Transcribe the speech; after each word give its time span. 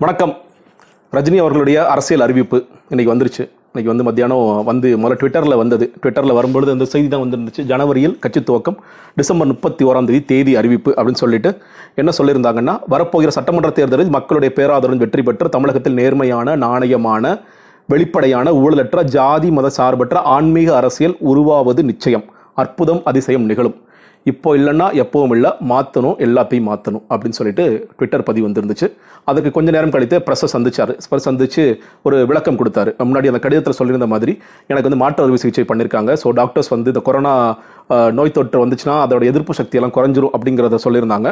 வணக்கம். 0.00 0.32
ரஜினி 1.12 1.38
அவர்களுடைய 1.42 1.88
அரசியல் 1.92 2.20
அறிவிப்பு 2.24 2.66
இன்னைக்கு 2.88 3.12
வந்துருச்சு. 3.12 3.44
இன்னைக்கு 3.70 3.90
வந்து 3.92 4.04
மத்தியானம் 4.04 4.64
வந்து 4.64 4.88
முதல்ல 4.96 5.16
ட்விட்டரில் 5.20 5.56
வந்தது. 5.56 5.92
ட்விட்டரில் 6.02 6.34
வரும்பொழுது 6.34 6.72
அந்த 6.72 6.84
செய்தி 6.84 7.08
தான் 7.08 7.22
வந்துருந்துச்சு. 7.22 7.62
ஜனவரியில் 7.70 8.18
கட்சி 8.18 8.40
துவக்கம் 8.40 8.76
டிசம்பர் 9.14 9.46
முப்பத்தி 9.46 9.84
ஓராம் 9.84 10.04
தேதி 10.04 10.20
தேதி 10.24 10.56
அறிவிப்பு 10.56 10.94
அப்படின்னு 10.96 11.22
சொல்லிட்டு 11.22 11.58
என்ன 11.94 12.12
சொல்லியிருந்தாங்கன்னா 12.18 12.74
வரப்போகிற 12.90 13.28
சட்டமன்ற 13.28 13.70
தேர்தலில் 13.70 14.08
மக்களுடைய 14.08 14.54
பேராதரவு 14.58 14.96
வெற்றி 14.96 15.22
பெற்று 15.22 15.48
தமிழகத்தில் 15.48 15.98
நேர்மையான 16.00 16.56
நாணயமான 16.56 17.40
வெளிப்படையான 17.86 18.52
ஊழலற்ற 18.52 19.02
ஜாதி 19.02 19.50
மத 19.50 19.68
சார்பற்ற 19.68 20.18
ஆன்மீக 20.36 20.76
அரசியல் 20.76 21.16
உருவாவது 21.32 21.82
நிச்சயம். 21.82 22.24
அற்புதம் 22.54 23.02
அதிசயம் 23.04 23.44
நிகழும். 23.44 23.76
இப்போ 24.30 24.50
இல்லைன்னா 24.58 24.86
எப்பவும் 25.02 25.32
இல்லை 25.34 25.50
மாற்றணும் 25.70 26.16
எல்லாத்தையும் 26.26 26.68
மாற்றணும் 26.70 27.04
அப்படின்னு 27.12 27.36
சொல்லிட்டு 27.38 27.64
ட்விட்டர் 27.98 28.24
பதிவு 28.28 28.44
வந்துருந்துச்சு. 28.46 28.86
அதுக்கு 29.30 29.50
கொஞ்ச 29.56 29.68
நேரம் 29.76 29.92
கழித்து 29.94 30.16
ப்ரெஸ்ஸை 30.26 30.48
சந்திச்சார். 30.54 30.92
ப்ரெஸ் 31.10 31.26
சந்திச்சு 31.28 31.64
ஒரு 32.06 32.16
விளக்கம் 32.30 32.58
கொடுத்தாரு. 32.60 32.90
முன்னாடி 33.08 33.30
அந்த 33.32 33.40
கடிதத்தில் 33.44 33.78
சொல்லியிருந்த 33.80 34.08
மாதிரி 34.14 34.32
எனக்கு 34.70 34.88
வந்து 34.88 35.00
மாற்று 35.02 35.22
அறுவை 35.24 35.38
சிகிச்சை 35.42 35.66
பண்ணியிருக்காங்க 35.70 36.16
ஸோ 36.22 36.32
டாக்டர்ஸ் 36.40 36.72
வந்து 36.74 36.92
இந்த 36.94 37.02
கொரோனா 37.08 37.34
நோய் 38.18 38.34
தொற்று 38.36 38.64
வந்துச்சுன்னா 38.64 38.96
அதோட 39.04 39.24
எதிர்ப்பு 39.32 39.58
சக்தியெல்லாம் 39.60 39.94
குறைஞ்சிரும் 39.96 40.34
அப்படிங்கிறத 40.36 40.80
சொல்லியிருந்தாங்க. 40.86 41.28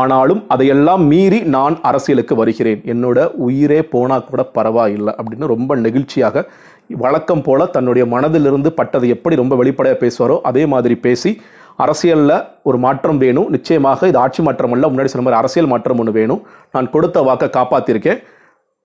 ஆனாலும் 0.00 0.42
அதையெல்லாம் 0.56 1.02
மீறி 1.12 1.40
நான் 1.56 1.76
அரசியலுக்கு 1.90 2.36
வருகிறேன். 2.42 2.82
என்னோட 2.94 3.18
உயிரே 3.48 3.80
போனால் 3.94 4.28
கூட 4.30 4.42
பரவாயில்லை 4.58 5.14
அப்படின்னு 5.18 5.52
ரொம்ப 5.54 5.76
நெகிழ்ச்சியாக 5.86 6.46
வழக்கம் 7.02 7.42
போல 7.44 7.66
தன்னுடைய 7.74 8.04
மனதிலிருந்து 8.14 8.70
பட்டதை 8.78 9.08
எப்படி 9.14 9.34
ரொம்ப 9.40 9.54
வெளிப்படையாக 9.60 9.98
பேசுவாரோ 10.02 10.36
அதே 10.48 10.64
மாதிரி 10.72 10.94
பேசி 11.04 11.30
அரசியலில் 11.76 12.44
ஒரு 12.62 12.78
மாற்றம் 12.78 13.18
வேணும். 13.18 13.48
நிச்சயமாக 13.48 14.08
இது 14.08 14.18
ஆட்சி 14.18 14.42
மாற்றம் 14.42 14.72
அல்ல. 14.72 14.86
முன்னாடி 14.86 15.10
சொன்ன 15.12 15.24
மாதிரி 15.26 15.40
அரசியல் 15.42 15.68
மாற்றம் 15.68 15.98
ஒன்று 15.98 16.12
வேணும். 16.12 16.42
நான் 16.72 16.90
கொடுத்த 16.90 17.20
வாக்கை 17.20 17.48
காப்பாற்றிருக்கேன் 17.48 18.22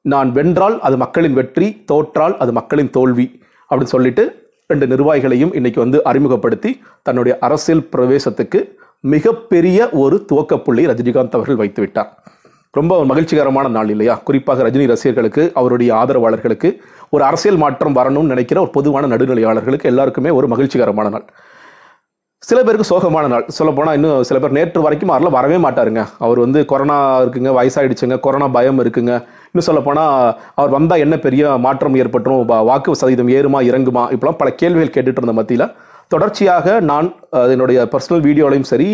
நான் 0.02 0.32
வென்றால் 0.32 0.80
அது 0.80 0.98
மக்களின் 0.98 1.34
வெற்றி 1.34 1.84
தோற்றால் 1.86 2.38
அது 2.38 2.52
மக்களின் 2.52 2.90
தோல்வி 2.90 3.42
அப்படின்னு 3.70 3.94
சொல்லிட்டு 3.96 4.24
ரெண்டு 4.68 4.86
நிர்வாகிகளையும் 4.88 5.54
இன்னைக்கு 5.56 5.80
வந்து 5.80 6.04
அறிமுகப்படுத்தி 6.04 6.82
தன்னுடைய 7.02 7.38
அரசியல் 7.40 7.88
பிரவேசத்துக்கு 7.94 8.60
மிகப்பெரிய 9.00 9.90
ஒரு 9.90 10.26
துவக்கப்புள்ளி 10.32 10.84
ரஜினிகாந்த் 10.92 11.38
அவர்கள் 11.38 11.56
வைத்து 11.56 11.82
விட்டார். 11.82 12.24
ரொம்ப 12.72 12.98
ஒரு 12.98 13.06
மகிழ்ச்சிகரமான 13.06 13.68
நாள் 13.68 13.90
இல்லையா? 13.90 14.16
குறிப்பாக 14.16 14.64
ரஜினி 14.64 14.88
ரசிகர்களுக்கு 14.88 15.52
அவருடைய 15.54 15.96
ஆதரவாளர்களுக்கு 15.96 16.70
ஒரு 17.10 17.24
அரசியல் 17.24 17.58
மாற்றம் 17.58 17.96
வரணும்னு 17.96 18.34
நினைக்கிற 18.34 18.62
ஒரு 18.62 18.70
பொதுவான 18.70 19.08
நடுநிலையாளர்களுக்கு 19.08 19.84
எல்லாருக்குமே 19.84 20.30
ஒரு 20.30 20.48
மகிழ்ச்சிகரமான 20.48 21.10
நாள். 21.10 21.26
சில 22.44 22.64
பேருக்கு 22.64 22.90
சோகமான 22.90 23.28
நாள். 23.28 23.46
சொல்ல 23.48 23.72
போனால் 23.74 23.96
இன்னும் 23.96 24.24
சில 24.24 24.40
பேர் 24.40 24.52
நேற்று 24.52 24.82
வரைக்கும் 24.82 25.10
அதில் 25.10 25.30
வரவே 25.30 25.56
மாட்டாருங்க. 25.56 26.02
அவர் 26.18 26.40
வந்து 26.40 26.66
கொரோனா 26.66 26.98
இருக்குங்க 27.22 27.52
வயசாயிடுச்சுங்க 27.58 28.20
கொரோனா 28.20 28.48
பயம் 28.48 28.80
இருக்குங்க. 28.84 29.14
இன்னும் 29.50 29.68
சொல்ல 29.68 29.82
போனால் 29.82 30.14
அவர் 30.56 30.70
வந்தால் 30.70 31.00
என்ன 31.00 31.16
பெரிய 31.18 31.58
மாற்றம் 31.58 31.96
ஏற்பட்டுரும் 31.96 32.46
வா- 32.52 32.64
வாக்கு 32.64 32.96
சதவீதம் 32.96 33.28
ஏறுமா 33.30 33.60
இறங்குமா 33.70 34.04
இப்பெல்லாம் 34.14 34.38
பல 34.38 34.52
கேள்விகள் 34.52 34.94
கேட்டுட்டு 34.96 35.22
இருந்த 35.22 35.32
மத்தியில் 35.32 35.66
தொடர்ச்சியாக 36.08 36.80
நான் 36.82 37.08
என்னுடைய 37.54 37.80
பர்சனல் 37.92 38.24
வீடியோலையும் 38.28 38.70
சரி 38.72 38.88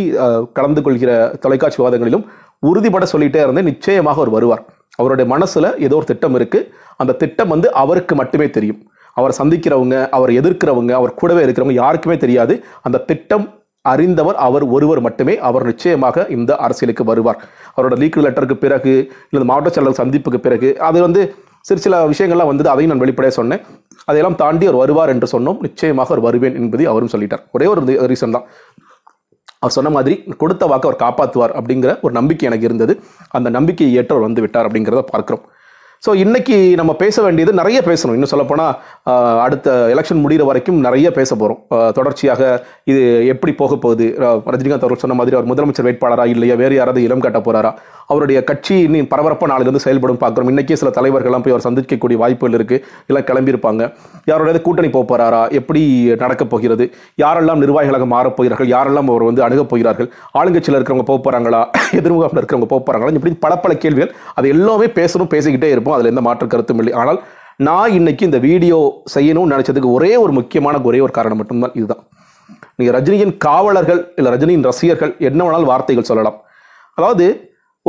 கலந்து 0.54 0.82
கொள்கிற 0.82 1.12
தொலைக்காட்சி 1.40 1.80
விவாதங்களிலும் 1.82 2.26
உறுதிபட 2.64 3.06
சொல்லிகிட்டே 3.12 3.42
இருந்தேன். 3.46 3.70
நிச்சயமாக 3.72 4.20
அவர் 4.22 4.30
வருவார். 4.30 4.64
அவருடைய 4.96 5.28
மனசில் 5.30 5.70
ஏதோ 5.80 5.96
ஒரு 5.96 6.06
திட்டம் 6.06 6.36
இருக்குது 6.40 6.68
அந்த 6.98 7.14
திட்டம் 7.14 7.50
வந்து 7.50 7.68
அவருக்கு 7.74 8.16
மட்டுமே 8.16 8.50
தெரியும். 8.50 8.82
அவர் 9.20 9.38
சந்திக்கிறவங்க 9.40 9.98
அவர் 10.18 10.32
எதிர்க்கிறவங்க 10.40 10.94
அவர் 11.00 11.18
கூடவே 11.22 11.44
இருக்கிறவங்க 11.46 11.78
யாருக்குமே 11.84 12.18
தெரியாது. 12.24 12.56
அந்த 12.88 13.04
திட்டம் 13.10 13.46
அறிந்தவர் 13.92 14.38
அவர் 14.46 14.64
ஒருவர் 14.76 15.02
மட்டுமே. 15.08 15.34
அவர் 15.48 15.66
நிச்சயமாக 15.72 16.26
இந்த 16.36 16.52
அரசியலுக்கு 16.66 17.04
வருவார். 17.10 17.40
அவரோட 17.76 17.96
லீக் 18.02 18.24
லெட்டருக்கு 18.26 18.58
பிறகு 18.66 18.94
இல்லை 19.32 19.48
மாவட்ட 19.52 19.74
செயலாளர் 19.76 20.02
சந்திப்புக்கு 20.02 20.40
பிறகு 20.48 20.70
அது 20.90 21.00
வந்து 21.08 21.24
சிறு 21.68 21.84
சில 21.84 22.00
விஷயங்கள்லாம் 22.12 22.50
வந்தது 22.52 22.70
அதையும் 22.72 22.92
நான் 22.92 23.04
வெளிப்படையாக 23.04 23.36
சொன்னேன். 23.40 23.62
அதையெல்லாம் 24.10 24.40
தாண்டி 24.42 24.66
அவர் 24.70 24.82
வருவார் 24.82 25.12
என்று 25.14 25.28
சொன்னோம். 25.36 25.62
நிச்சயமாக 25.66 26.12
அவர் 26.14 26.26
வருவேன் 26.26 26.58
என்பதை 26.62 26.86
அவரும் 26.92 27.14
சொல்லிட்டார். 27.14 27.44
ஒரே 27.58 27.68
ஒரு 27.72 28.10
ரீசன் 28.14 28.36
தான். 28.38 28.46
அவர் 29.62 29.76
சொன்ன 29.76 29.92
மாதிரி 29.96 30.16
கொடுத்த 30.42 30.64
வாக்கு 30.72 30.88
அவர் 30.88 31.02
காப்பாற்றுவார் 31.04 31.54
அப்படிங்கிற 31.60 31.92
ஒரு 32.06 32.14
நம்பிக்கை 32.18 32.46
எனக்கு 32.50 32.68
இருந்தது. 32.70 32.94
அந்த 33.38 33.50
நம்பிக்கையை 33.58 33.94
ஏற்றவர் 34.00 34.28
வந்து 34.28 34.44
விட்டார் 34.44 34.68
அப்படிங்கிறத 34.68 35.04
பார்க்கிறோம். 35.14 35.44
ஸோ 36.06 36.12
இன்றைக்கி 36.24 36.56
நம்ம 36.80 36.92
பேச 37.02 37.22
வேண்டியது 37.26 37.52
நிறைய 37.60 37.78
பேசணும். 37.88 38.16
இன்னும் 38.18 38.32
சொல்லப்போனால் 38.32 38.74
அடுத்த 39.46 39.70
எலெக்ஷன் 39.94 40.20
முடிகிற 40.24 40.44
வரைக்கும் 40.50 40.80
நிறைய 40.86 41.08
பேச 41.16 41.32
போகிறோம் 41.42 41.62
தொடர்ச்சியாக 41.98 42.42
இது 42.92 43.02
எப்படி 43.34 43.52
போக 43.62 43.76
போகுது? 43.86 44.08
ரஜினிகாந்த் 44.54 44.86
அவர்கள் 44.86 45.04
சொன்ன 45.04 45.16
மாதிரி 45.20 45.38
அவர் 45.38 45.50
முதலமைச்சர் 45.52 45.88
வேட்பாளரா 45.88 46.26
இல்லையா? 46.34 46.56
வேறு 46.64 46.76
யாராவது 46.80 47.06
இளம் 47.08 47.24
காட்ட 47.26 47.40
போகிறாரா 47.48 47.72
அவருடைய 48.14 48.40
கட்சி 48.50 48.76
இன்னும் 48.88 49.10
பரபரப்பாக 49.14 49.50
நாளிலிருந்து 49.52 49.84
செயல்படும் 49.86 50.20
பார்க்குறோம். 50.24 50.52
இன்றைக்கே 50.54 50.78
சில 50.82 50.92
தலைவர்கள்லாம் 50.98 51.46
போய் 51.46 51.56
அவர் 51.56 51.66
சந்திக்கக்கூடிய 51.68 52.18
வாய்ப்புகள் 52.24 52.58
இருக்குது 52.60 52.84
எல்லாம் 53.10 53.26
கிளம்பியிருப்பாங்க. 53.30 53.82
யாரோட 54.32 54.62
கூட்டணி 54.68 54.92
போக 54.98 55.06
போகிறாரா 55.12 55.42
எப்படி 55.62 55.82
நடக்கப் 56.26 56.52
போகிறது? 56.54 56.88
யாரெல்லாம் 57.24 57.64
நிர்வாகிகளாக 57.66 58.08
மாறப் 58.14 58.38
போகிறார்கள்? 58.38 58.70
யாரெல்லாம் 58.76 59.12
அவர் 59.14 59.28
வந்து 59.30 59.46
அணுகப் 59.48 59.72
போகிறார்கள்? 59.74 60.10
ஆளுங்கட்சியில் 60.42 60.80
இருக்கிறவங்க 60.80 61.08
போக 61.12 61.20
போகிறாங்களா 61.26 61.64
எதிர்முகத்தில் 62.02 62.42
இருக்கிறவங்க 62.44 62.72
போக 62.76 62.82
போகிறாங்களா 62.86 63.18
இப்படி 63.22 63.36
பல 63.48 63.56
பல 63.66 63.74
கேள்விகள் 63.86 64.14
அது 64.38 64.54
எல்லாமே 64.58 64.90
பேசணும் 65.02 65.34
பேசிக்கிட்டே 65.36 65.72
இருப்போம். 65.76 65.95
அதில் 65.96 66.12
எந்த 66.14 66.24
மாற்று 66.28 66.46
கருத்தும் 66.54 66.82
இல்லை. 66.84 66.94
ஆனால் 67.02 67.20
நான் 67.68 67.96
இன்னைக்கு 67.98 68.24
இந்த 68.30 68.40
வீடியோ 68.48 68.78
செய்யணும்னு 69.16 69.54
நினைச்சதுக்கு 69.56 69.90
ஒரே 69.98 70.12
ஒரு 70.24 70.32
முக்கியமான 70.40 70.82
ஒரே 70.90 71.00
ஒரு 71.06 71.14
காரணம் 71.18 71.40
மட்டும்தான் 71.42 71.76
இதுதான். 71.80 72.04
நீங்கள் 72.78 72.96
ரஜினியின் 72.98 73.34
காவலர்கள் 73.46 74.02
இல்லை 74.18 74.32
ரஜினியின் 74.36 74.66
ரசிகர்கள் 74.70 75.14
என்ன 75.30 75.40
வேணாலும் 75.46 75.72
வார்த்தைகள் 75.74 76.10
சொல்லலாம். 76.10 76.38
அதாவது 76.98 77.26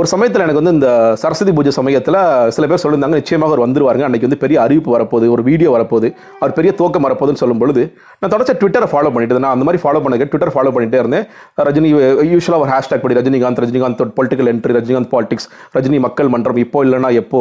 ஒரு 0.01 0.09
சமயத்தில் 0.13 0.43
எனக்கு 0.45 0.61
வந்து 0.61 0.73
இந்த 0.77 0.89
சரஸ்வதி 1.21 1.53
பூஜை 1.57 1.71
சமயத்தில் 1.77 2.19
சில 2.55 2.65
பேர் 2.71 2.81
சொல்லியிருந்தாங்க 2.83 3.19
நிச்சயமாக 3.21 3.49
அவர் 3.51 3.63
வந்துருவாருங்க. 3.65 4.05
அன்னைக்கு 4.09 4.29
வந்து 4.29 4.39
பெரிய 4.43 4.57
அறிவிப்பு 4.65 4.91
வரப்போகுது 4.95 5.31
ஒரு 5.35 5.43
வீடியோ 5.47 5.69
வரப்போகுது 5.75 6.09
அவர் 6.41 6.53
பெரிய 6.59 6.71
தோக்கம் 6.81 7.07
வரப்போகுதுன்னு 7.07 7.43
சொல்லும் 7.43 7.63
பொழுது 7.63 7.83
நான் 8.21 8.33
தொடர்ச்சி 8.35 8.55
ட்விட்டரை 8.61 8.89
ஃபாலோ 8.93 9.13
பண்ணிட்டு 9.15 9.41
நான் 9.45 9.55
அந்த 9.57 9.67
மாதிரி 9.69 9.81
ஃபாலோ 9.85 10.03
பண்ணிக்க 10.07 10.29
ட்விட்டர் 10.33 10.53
ஃபாலோ 10.57 10.73
பண்ணிட்டே 10.77 11.01
இருந்தேன். 11.03 11.25
ரஜினி 11.69 11.93
யூஸ்வலாக 12.35 12.65
ஒரு 12.65 12.73
ஹேஷ்டாக் 12.75 13.05
படி 13.07 13.19
Rajinikanth 13.21 13.63
Rajinikanth 13.65 14.05
political 14.19 14.51
entry 14.55 14.77
Rajinikanth 14.79 15.13
politics 15.17 15.49
Rajini 15.79 16.01
Makkal 16.07 16.33
Mandram 16.35 16.63
இப்போ 16.67 16.85
இல்லைன்னா 16.87 17.13
எப்போ 17.23 17.41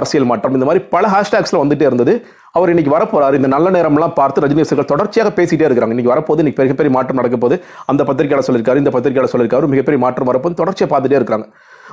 அரசியல் 0.00 0.30
மாற்றம் 0.32 0.56
இந்த 0.58 0.68
மாதிரி 0.70 0.82
பல 0.94 1.06
ஹேஷ்டாக்ஸில் 1.16 1.62
வந்துட்டே 1.62 1.86
இருந்தது. 1.90 2.14
அவர் 2.58 2.70
இன்னைக்கு 2.72 2.92
வரப்போறாரு. 2.94 3.36
இந்த 3.38 3.48
நல்ல 3.54 3.68
நேரம்லாம் 3.76 4.12
பார்த்து 4.18 4.42
ரஜினி 4.42 4.62
ரசிகர்கள் 4.62 4.90
தொடர்ச்சியாக 4.90 5.30
பேசிட்டே 5.38 5.64
இருக்கிறாங்க. 5.66 5.94
இன்னைக்கு 5.94 6.12
வரப்போது 6.12 6.42
இன்னைக்கு 6.42 6.60
மிகப்பெரிய 6.66 6.92
மாற்றம் 6.96 7.18
நடக்க 7.20 7.36
போது 7.44 7.56
அந்த 7.90 8.02
பத்திரிகையாளர் 8.08 8.46
சொல்லியிருக்காரு 8.48 8.82
இந்த 8.82 8.90
பத்திரிகையாளர் 8.96 9.32
சொல்லியிருக்காரு. 9.32 9.70
மிகப்பெரிய 9.72 10.00
மாற்றம் 10.04 10.28
வரப்போது 10.30 10.54
தொடர்ச்சியாக 10.60 10.90
பார்த்துட்டே 10.92 11.18
இருக்காங்க 11.20 11.46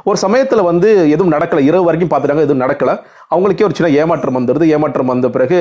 ஒரு 0.09 0.17
சமயத்தில் 0.25 0.61
வந்து 0.69 0.89
எதுவும் 1.13 1.33
நடக்கலை. 1.35 1.63
இரவு 1.69 1.88
வரைக்கும் 1.88 2.11
பார்த்துட்டாங்க 2.11 2.45
எதுவும் 2.47 2.63
நடக்கலை. 2.66 2.95
அவங்களுக்கே 3.33 3.66
ஒரு 3.69 3.75
சின்ன 3.79 3.89
ஏமாற்றம் 4.03 4.38
வந்துடுது 4.39 4.67
ஏமாற்றம் 4.75 5.11
வந்த 5.13 5.29
பிறகு 5.35 5.59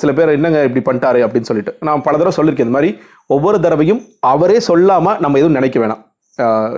சில 0.00 0.10
பேர் 0.16 0.34
என்னங்க 0.38 0.62
இப்படி 0.68 0.84
பண்ணிட்டாரு 0.88 1.20
அப்படின்னு 1.26 1.50
சொல்லிட்டு. 1.50 1.74
நான் 1.88 2.04
பல 2.08 2.16
தடவை 2.18 2.34
சொல்லியிருக்கேன் 2.38 2.68
இந்த 2.68 2.78
மாதிரி 2.78 2.92
ஒவ்வொரு 3.36 3.60
தடவையும் 3.66 4.02
அவரே 4.34 4.58
சொல்லாமல் 4.70 5.20
நம்ம 5.26 5.38
எதுவும் 5.42 5.58
நினைக்க 5.60 5.78
வேணாம். 5.84 6.02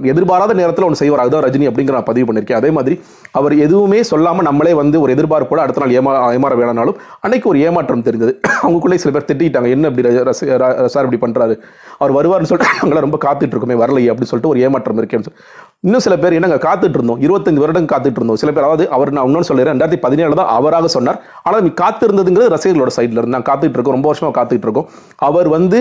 எதிர்பாராத 0.03 0.55
நேரத்தில் 0.55 0.85
ஒன்று 0.85 0.99
செய்வார். 1.01 1.21
அதுதான் 1.21 1.45
ரஜினி 1.45 1.67
அப்படிங்கிற 1.69 1.95
நான் 1.97 2.09
பதிவு 2.09 2.27
பண்ணியிருக்கேன். 2.29 2.59
அதே 2.61 2.71
மாதிரி 2.71 2.97
அவர் 3.39 3.55
எதுவுமே 3.59 4.03
சொல்லாமல் 4.03 4.45
நம்மளே 4.45 4.73
வந்து 4.73 5.01
ஒரு 5.01 5.15
எதிர்பார்ப்போட 5.15 5.61
அடுத்த 5.65 5.81
நாள் 5.83 5.95
ஏமா 5.99 6.13
ஏமாற 6.37 6.55
வேணாலும் 6.61 6.99
அன்னைக்கு 7.21 7.49
ஒரு 7.49 7.59
ஏமாற்றம் 7.61 8.03
தெரிஞ்சது 8.03 8.33
அவங்களுக்குள்ளே 8.63 8.95
சில 8.95 9.13
பேர் 9.17 9.29
திட்டிட்டாங்க. 9.31 9.69
என்ன 9.77 9.89
இப்படி 9.89 10.09
ர- 10.09 10.87
சார் 10.95 11.09
இப்படி 11.09 11.21
பண்ணுறாரு 11.25 11.55
அவர் 11.99 12.13
வருவார்னு 12.19 12.51
சொல்லிட்டு 12.51 12.75
நாங்களாம் 12.81 13.07
ரொம்ப 13.07 13.21
காத்துட்டு 13.25 13.55
இருக்கோமே 13.55 13.79
வரலையே 13.85 14.11
அப்படின்னு 14.13 14.31
சொல்லிட்டு 14.33 14.53
ஒரு 14.53 14.61
ஏமாற்றம் 14.67 15.01
இருக்கேன்னு 15.03 15.29
சொல்லி 15.29 15.43
இன்னும் 15.81 16.05
சில 16.07 16.15
பேர் 16.19 16.37
என்னங்க 16.39 16.59
காத்துட்டு 16.69 16.97
இருந்தோம். 16.99 17.21
இருபத்தஞ்சு 17.27 17.63
வருடம் 17.65 17.91
காத்துட்டு 17.93 18.21
இருந்தோம். 18.21 18.41
சில 18.43 18.53
பேர் 18.53 18.65
அதாவது 18.65 18.85
அவர் 18.91 19.13
நான் 19.17 19.25
இன்னொன்று 19.25 19.49
சொல்லிடுறேன் 19.51 19.75
ரெண்டாயிரத்தி 19.75 20.01
பதினேழு 20.07 20.35
தான் 20.35 20.53
அவராக 20.59 20.89
சொன்னார். 20.97 21.19
ஆனால் 21.43 21.63
நீ 21.63 21.71
காத்திருந்ததுங்கிறது 21.83 22.53
ரசிகர்களோட 22.55 22.93
சைடில் 22.99 23.19
இருந்து 23.21 23.37
நான் 23.37 23.49
காத்துட்டு 23.51 23.77
இருக்கோம். 23.79 23.97
ரொம்ப 23.99 24.09
வருஷமாக 24.11 24.37
காத்துட்டு 24.39 24.67
இருக்கோம். 24.69 24.89
அவர் 25.29 25.49
வந்து 25.49 25.81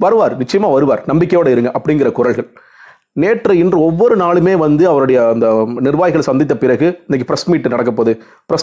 வருவார். 0.00 0.36
நிச்சயமாக 0.36 0.74
வருவார். 0.74 1.02
நம்பிக்கையோடு 1.06 1.50
இருங்க 1.50 1.72
அப்படிங்கிற 1.78 2.10
குரல்கள். 2.12 2.48
நேற்று 3.22 3.52
இன்று 3.62 3.78
ஒவ்வொரு 3.86 4.14
நாளுமே 4.22 4.54
வந்து 4.62 4.84
அவருடைய 4.92 5.18
அந்த 5.32 5.46
நிர்வாகிகள் 5.86 6.26
சந்தித்த 6.28 6.54
பிறகு 6.62 6.86
இன்னைக்கு 7.06 7.26
ப்ரெஸ் 7.30 7.46
மீட் 7.50 7.68
நடக்க 7.74 7.92
போகுது. 7.92 8.12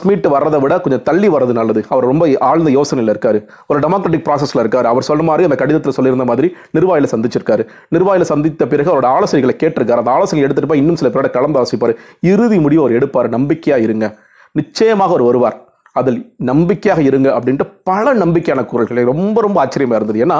மீட் 0.10 0.28
வர்றதை 0.36 0.60
விட 0.64 0.74
கொஞ்சம் 0.86 1.04
தள்ளி 1.10 1.30
வர்றது 1.36 1.54
நல்லது. 1.60 1.82
அவர் 1.94 2.08
ரொம்ப 2.12 2.26
ஆழ்ந்த 2.50 2.70
யோசனையில் 2.78 3.12
இருக்காரு. 3.14 3.40
ஒரு 3.68 3.80
டெமோக்ராட்டிக் 3.80 4.26
ப்ராசஸில் 4.28 4.64
இருக்காரு. 4.64 4.88
அவர் 4.94 5.08
சொன்ன 5.10 5.28
மாதிரி 5.30 5.48
அந்த 5.50 5.60
கடிதத்தில் 5.62 5.98
சொல்லியிருந்த 5.98 6.28
மாதிரி 6.32 6.50
நிர்வாகிகளை 6.78 7.10
சந்திச்சிருக்காரு. 7.14 7.66
நிர்வாகியில் 7.96 8.32
சந்தித்த 8.34 8.68
பிறகு 8.74 8.92
அவரோட 8.94 9.08
ஆலோசனைகளை 9.16 9.56
கேட்டிருக்காரு. 9.64 10.02
அந்த 10.02 10.12
ஆலோசனை 10.18 10.44
எடுத்துட்டு 10.44 10.72
போய் 10.72 10.82
இன்னும் 10.84 11.00
சில 11.02 11.12
பேரோட 11.14 11.30
கலந்து 11.30 11.62
ஆசைப்பார் 11.64 11.96
இறுதி 12.34 12.60
முடிவு 12.66 12.82
அவர் 12.84 12.98
எடுப்பார். 13.00 13.30
நம்பிக்கையாக 13.38 13.84
இருங்க. 13.84 14.08
நிச்சயமாக 14.52 15.10
அவர் 15.10 15.26
வருவார். 15.30 15.58
அதில் 16.00 16.20
நம்பிக்கையாக 16.38 17.02
இருங்க 17.02 17.30
அப்படின்ட்டு 17.38 17.66
பல 17.84 18.14
நம்பிக்கையான 18.14 18.66
குரல்களை 18.66 19.04
ரொம்ப 19.04 19.42
ரொம்ப 19.42 19.60
ஆச்சரியமாக 19.60 20.00
இருந்தது. 20.02 20.20
ஏன்னா 20.26 20.40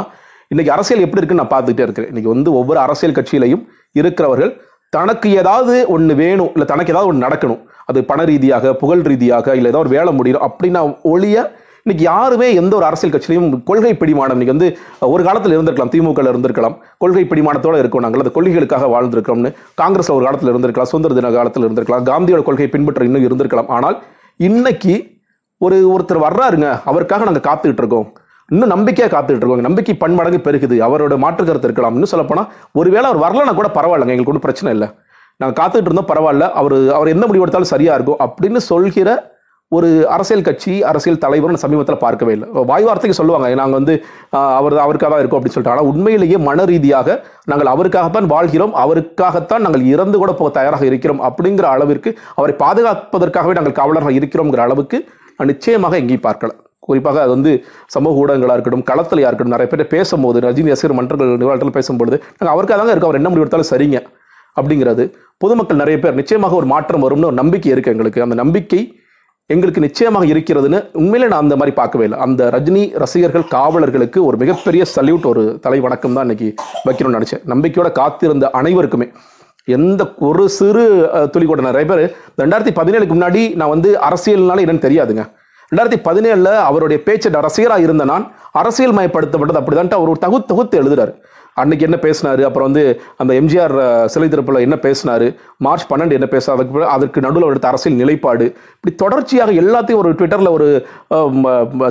இன்னைக்கு 0.54 0.74
அரசியல் 0.76 1.04
எப்படி 1.06 1.22
இருக்குன்னு 1.22 1.44
நான் 1.44 1.54
பார்த்துக்கிட்டே 1.54 1.86
இருக்கிறேன். 1.88 2.10
இன்னைக்கு 2.12 2.34
வந்து 2.34 2.50
ஒவ்வொரு 2.60 2.80
அரசியல் 2.86 3.16
கட்சியிலையும் 3.18 3.64
இருக்கிறவர்கள் 4.00 4.52
தனக்கு 4.96 5.28
ஏதாவது 5.40 5.74
ஒன்று 5.96 6.14
வேணும் 6.24 6.52
இல்லை 6.56 6.68
தனக்கு 6.74 6.94
ஏதாவது 6.94 7.10
ஒன்று 7.12 7.26
நடக்கணும். 7.28 7.62
அது 7.90 8.00
பண 8.12 8.22
ரீதியாக 8.30 8.74
புகழ் 8.82 9.08
ரீதியாக 9.12 9.56
இல்லை 9.60 9.70
ஏதாவது 9.72 9.86
ஒரு 9.86 9.94
வேலை 9.96 10.12
முடியும் 10.20 10.46
அப்படின்னா 10.48 10.82
ஒழிய 11.14 11.38
இன்னைக்கு 11.86 12.06
யாருமே 12.12 12.48
எந்த 12.60 12.74
ஒரு 12.78 12.86
அரசியல் 12.88 13.14
கட்சியிலையும் 13.14 13.50
கொள்கை 13.68 13.92
பிடிமானம் 14.00 14.36
இன்னைக்கு 14.38 14.56
வந்து 14.56 14.70
ஒரு 15.14 15.22
காலத்தில் 15.28 15.56
இருந்திருக்கலாம் 15.58 15.92
திமுக 15.94 16.24
இருந்திருக்கலாம் 16.32 16.76
கொள்கை 17.04 17.24
பிடிமானத்தோட 17.32 17.76
இருக்கோம் 17.82 18.04
நாங்கள் 18.06 18.24
அந்த 18.24 18.34
கொள்கைகளுக்காக 18.38 18.88
வாழ்ந்திருக்கோம்னு 18.94 19.52
காங்கிரஸ் 19.82 20.12
ஒரு 20.16 20.26
காலத்தில் 20.28 20.52
இருந்திருக்கலாம் 20.54 20.90
சுதந்திர 20.92 21.16
தின 21.20 21.32
காலத்தில் 21.38 21.66
இருந்திருக்கலாம் 21.68 22.08
காந்தியோட 22.12 22.44
கொள்கை 22.50 22.68
பின்பற்ற 22.76 23.08
இன்னும் 23.10 23.28
இருந்திருக்கலாம். 23.28 23.70
ஆனால் 23.78 23.98
இன்னைக்கு 24.50 24.96
ஒரு 25.62 25.78
ஒருத்தர் 25.94 26.26
வர்றாருங்க 26.28 26.70
அவருக்காக 26.92 27.28
நாங்கள் 27.30 27.46
காத்துக்கிட்டு 27.48 27.84
இருக்கோம். 27.84 28.10
இன்னும் 28.52 28.72
நம்பிக்கையாக 28.74 29.12
காத்துட்டு 29.14 29.42
இருக்கோம் 29.42 29.68
நம்பிக்கை 29.68 29.96
பன்மடங்கு 30.02 30.40
பெருகுது. 30.48 30.76
அவரோட 30.88 31.16
மாற்று 31.24 31.48
கருத்து 31.48 31.68
இருக்கலாம். 31.70 31.96
இன்னும் 31.98 32.12
சொல்லப்போனால் 32.12 32.52
ஒருவேளை 32.80 33.06
அவர் 33.10 33.24
வரலன்னா 33.24 33.54
கூட 33.58 33.70
பரவாயில்லைங்க. 33.78 34.14
எங்களுக்கு 34.14 34.34
ஒன்றும் 34.34 34.46
பிரச்சனை 34.46 34.70
இல்லை. 34.76 34.88
நாங்கள் 35.42 35.58
காத்துக்கிட்டு 35.58 35.90
இருந்தோம் 35.90 36.12
பரவாயில்ல. 36.12 36.46
அவர் 36.60 36.76
அவர் 36.98 37.12
எந்த 37.16 37.26
முடிவு 37.30 37.44
எடுத்தாலும் 37.46 37.74
சரியா 37.74 37.96
இருக்கும் 37.98 38.22
அப்படின்னு 38.26 38.60
சொல்கிற 38.72 39.10
ஒரு 39.78 39.88
அரசியல் 40.16 40.46
கட்சி 40.48 40.74
அரசியல் 40.90 41.20
தலைவர் 41.24 41.62
சமீபத்தில் 41.64 42.00
பார்க்கவே 42.04 42.34
இல்லை. 42.36 42.48
வாய் 42.70 42.86
வார்த்தைக்கு 42.88 43.18
சொல்லுவாங்க. 43.20 43.48
நாங்கள் 43.62 43.80
வந்து 43.80 43.96
அவர் 44.60 44.76
அவருக்காக 44.84 45.10
தான் 45.14 45.24
இருக்கும் 45.24 45.40
அப்படின்னு 45.40 45.56
சொல்லிட்டு. 45.56 45.74
ஆனால் 45.74 45.90
உண்மையிலேயே 45.92 46.38
மன 46.48 46.66
ரீதியாக 46.72 47.18
நாங்கள் 47.52 47.72
அவருக்காகத்தான் 47.74 48.30
வாழ்கிறோம். 48.36 48.74
அவருக்காகத்தான் 48.84 49.66
நாங்கள் 49.68 49.84
இறந்து 49.94 50.20
கூட 50.22 50.34
போக 50.42 50.52
தயாராக 50.60 50.86
இருக்கிறோம் 50.92 51.22
அப்படிங்கிற 51.30 51.68
அளவிற்கு 51.76 52.12
அவரை 52.40 52.56
பாதுகாப்பதற்காகவே 52.64 53.58
நாங்கள் 53.60 53.78
காவலர்கள் 53.82 54.18
இருக்கிறோங்கிற 54.20 54.64
அளவுக்கு 54.68 55.00
நான் 55.38 55.52
நிச்சயமாக 55.54 56.00
எங்கேயும் 56.04 56.26
பார்க்கலாம் 56.30 56.62
குறிப்பாக 56.90 57.22
அது 57.26 57.32
வந்து 57.38 57.52
சமூக 57.96 58.22
ஊடகங்களாக 58.22 58.58
இருக்கட்டும் 58.58 58.86
களத்தில் 58.92 59.24
இருக்கட்டும் 59.24 59.56
நிறைய 59.56 59.70
பேர் 59.74 59.84
பேசும்போது 59.96 60.46
ரஜினி 60.48 60.74
ரசிகர் 60.74 60.98
மன்றங்கள் 61.00 61.42
நிகழ்ச்சியில் 61.44 61.76
பேசும்பொழுது 61.80 62.20
நாங்கள் 62.38 62.54
அவருக்காக 62.56 62.80
தாங்க 62.82 62.94
இருக்கோம் 62.94 63.12
அவர் 63.12 63.22
என்ன 63.22 63.32
முடிவு 63.34 63.46
எடுத்தாலும் 63.46 63.72
சரிங்க 63.74 64.00
அப்படிங்கிறது. 64.60 65.04
பொதுமக்கள் 65.44 65.82
நிறைய 65.82 65.98
பேர் 66.04 66.20
நிச்சயமாக 66.20 66.56
ஒரு 66.60 66.68
மாற்றம் 66.72 67.04
வரும்னு 67.06 67.28
ஒரு 67.32 67.38
நம்பிக்கை 67.42 67.70
இருக்குது 67.74 67.94
எங்களுக்கு. 67.96 68.24
அந்த 68.26 68.36
நம்பிக்கை 68.44 68.82
எங்களுக்கு 69.54 69.84
நிச்சயமாக 69.86 70.26
இருக்கிறதுன்னு 70.34 70.80
உண்மையிலே 71.02 71.28
நான் 71.32 71.44
அந்த 71.44 71.56
மாதிரி 71.60 71.74
பார்க்கவே 71.80 72.06
இல்லை. 72.08 72.18
அந்த 72.26 72.42
ரஜினி 72.56 72.82
ரசிகர்கள் 73.04 73.46
காவலர்களுக்கு 73.54 74.20
ஒரு 74.30 74.38
மிகப்பெரிய 74.42 74.86
சல்யூட் 74.96 75.28
ஒரு 75.32 75.44
தலை 75.66 75.80
வணக்கம் 75.86 76.16
தான் 76.18 76.26
இன்னைக்கு 76.28 76.50
வைக்கணும்னு 76.88 77.18
நினச்சேன். 77.18 77.44
நம்பிக்கையோட 77.54 77.92
காத்திருந்த 78.00 78.50
அனைவருக்குமே. 78.62 79.08
எந்த 79.78 80.02
ஒரு 80.30 80.44
சிறு 80.58 80.84
துளி 81.34 81.46
கூட 81.52 81.62
நிறைய 81.70 81.86
பேர் 81.92 82.04
ரெண்டாயிரத்தி 82.42 82.74
பதினேழுக்கு 82.80 83.16
முன்னாடி 83.18 83.44
நான் 83.62 83.74
வந்து 83.76 83.90
அரசியல்னால 84.08 84.64
என்னன்னு 84.66 84.86
தெரியாதுங்க. 84.88 85.26
ரெண்டாயிரத்தி 85.72 86.00
பதினேழுல 86.10 86.50
அவருடைய 86.70 87.04
பேச்சு 87.04 87.30
ரசிகராக 87.30 87.86
இருந்த 87.86 88.04
நான் 88.04 88.26
அரசியல் 88.52 88.94
மயப்படுத்தப்பட்டது 88.94 89.60
அப்படிதான்ட்டு 89.62 89.98
அவர் 89.98 90.12
ஒரு 90.14 90.20
தகு 90.26 90.38
தொகுத்து 90.52 90.76
எழுதுறாரு. 90.82 91.14
அன்னைக்கு 91.62 91.86
என்ன 91.88 91.98
பேசினாரு? 92.02 92.42
அப்புறம் 92.48 92.72
வந்து 92.72 93.02
அந்த 93.18 93.34
எம்ஜிஆர் 93.34 94.06
சிலை 94.06 94.28
திறப்பில் 94.30 94.60
என்ன 94.60 94.76
பேசினாரு? 94.76 95.28
மார்ச் 95.58 95.86
பன்னெண்டு 95.92 96.18
என்ன 96.18 96.26
பேசினார்? 96.26 96.60
அதுக்கு 96.60 96.86
அதற்கு 96.96 97.22
நடுவில் 97.22 97.50
எடுத்த 97.50 97.68
அரசியல் 97.68 97.98
நிலைப்பாடு. 97.98 98.46
இப்படி 98.76 98.96
தொடர்ச்சியாக 98.96 99.52
எல்லாத்தையும் 99.52 100.02
ஒரு 100.02 100.12
ட்விட்டரில் 100.14 100.52
ஒரு 100.52 100.68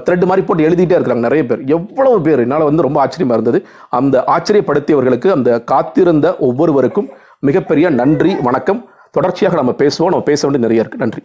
த்ரெட் 0.06 0.26
மாதிரி 0.30 0.44
போட்டு 0.46 0.68
எழுதிட்டே 0.68 0.96
இருக்கிறாங்க 0.98 1.26
நிறைய 1.28 1.46
பேர். 1.46 1.64
எவ்வளவு 1.78 2.20
பேர். 2.20 2.38
என்னால் 2.38 2.68
வந்து 2.70 2.86
ரொம்ப 2.88 3.00
ஆச்சரியமா 3.04 3.36
இருந்தது. 3.38 3.60
அந்த 4.00 4.24
ஆச்சரியப்படுத்தியவர்களுக்கு 4.36 5.30
அந்த 5.38 5.62
காத்திருந்த 5.72 6.36
ஒவ்வொருவருக்கும் 6.48 7.08
மிகப்பெரிய 7.40 7.90
நன்றி 7.90 8.34
வணக்கம். 8.48 8.88
தொடர்ச்சியாக 9.10 9.56
நம்ம 9.62 9.74
பேசுவோம். 9.82 10.12
நம்ம 10.14 10.28
பேச 10.30 10.48
வேண்டிய 10.48 10.64
நிறைய 10.66 10.84
இருக்குது 10.84 11.04
நன்றி. 11.04 11.22